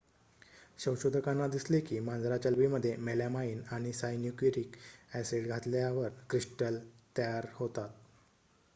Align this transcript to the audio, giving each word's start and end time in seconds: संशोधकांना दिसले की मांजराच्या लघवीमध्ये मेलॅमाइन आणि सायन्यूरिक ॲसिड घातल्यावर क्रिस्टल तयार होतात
संशोधकांना 0.79 1.47
दिसले 1.47 1.79
की 1.81 1.99
मांजराच्या 1.99 2.51
लघवीमध्ये 2.51 2.95
मेलॅमाइन 2.99 3.61
आणि 3.71 3.93
सायन्यूरिक 3.93 4.75
ॲसिड 5.13 5.47
घातल्यावर 5.47 6.09
क्रिस्टल 6.29 6.79
तयार 7.15 7.47
होतात 7.53 7.89